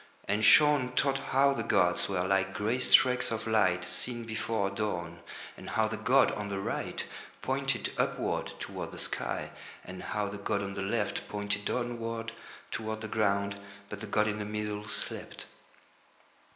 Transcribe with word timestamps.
And 0.27 0.43
Shaun 0.43 0.93
taught 0.95 1.19
how 1.19 1.53
the 1.53 1.61
gods 1.61 2.09
were 2.09 2.25
like 2.25 2.55
grey 2.55 2.79
streaks 2.79 3.29
of 3.29 3.45
light 3.45 3.85
seen 3.85 4.23
before 4.23 4.71
dawn, 4.71 5.19
and 5.55 5.69
how 5.69 5.87
the 5.87 5.95
god 5.95 6.31
on 6.31 6.49
the 6.49 6.57
right 6.57 7.05
pointed 7.43 7.93
upward 7.99 8.51
toward 8.59 8.93
the 8.93 8.97
sky, 8.97 9.51
and 9.85 10.01
how 10.01 10.27
the 10.27 10.39
god 10.39 10.63
on 10.63 10.73
the 10.73 10.81
left 10.81 11.29
pointed 11.29 11.65
downward 11.65 12.31
toward 12.71 13.01
the 13.01 13.07
ground, 13.07 13.61
but 13.89 14.01
the 14.01 14.07
god 14.07 14.27
in 14.27 14.39
the 14.39 14.43
middle 14.43 14.87
slept. 14.87 15.45